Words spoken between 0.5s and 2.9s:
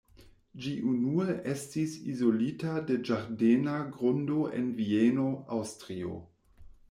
Ĝi unue estis izolita